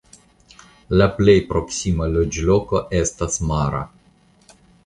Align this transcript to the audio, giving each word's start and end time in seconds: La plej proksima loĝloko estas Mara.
La 1.01 1.07
plej 1.17 1.35
proksima 1.51 2.09
loĝloko 2.15 2.83
estas 3.03 3.41
Mara. 3.53 3.87